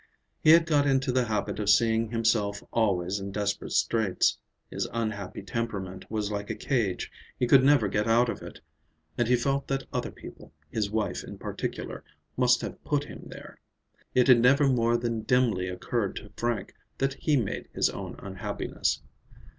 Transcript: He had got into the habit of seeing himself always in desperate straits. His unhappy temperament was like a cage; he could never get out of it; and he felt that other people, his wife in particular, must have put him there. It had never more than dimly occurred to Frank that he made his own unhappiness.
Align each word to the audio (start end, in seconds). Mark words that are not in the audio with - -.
He 0.39 0.49
had 0.49 0.65
got 0.65 0.87
into 0.87 1.11
the 1.11 1.25
habit 1.27 1.59
of 1.59 1.69
seeing 1.69 2.09
himself 2.09 2.63
always 2.73 3.19
in 3.19 3.31
desperate 3.31 3.73
straits. 3.73 4.39
His 4.71 4.87
unhappy 4.91 5.43
temperament 5.43 6.09
was 6.09 6.31
like 6.31 6.49
a 6.49 6.55
cage; 6.55 7.11
he 7.37 7.45
could 7.45 7.63
never 7.63 7.87
get 7.87 8.07
out 8.07 8.27
of 8.27 8.41
it; 8.41 8.61
and 9.15 9.27
he 9.27 9.35
felt 9.35 9.67
that 9.67 9.83
other 9.93 10.09
people, 10.09 10.53
his 10.71 10.89
wife 10.89 11.23
in 11.23 11.37
particular, 11.37 12.03
must 12.35 12.61
have 12.61 12.83
put 12.83 13.03
him 13.03 13.25
there. 13.27 13.59
It 14.15 14.27
had 14.27 14.39
never 14.39 14.67
more 14.67 14.97
than 14.97 15.21
dimly 15.21 15.67
occurred 15.67 16.15
to 16.15 16.31
Frank 16.35 16.73
that 16.97 17.13
he 17.19 17.37
made 17.37 17.69
his 17.71 17.91
own 17.91 18.15
unhappiness. 18.17 19.03